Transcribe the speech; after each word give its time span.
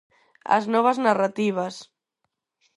Ás 0.55 0.65
novas 0.73 0.97
narrativas. 1.05 1.75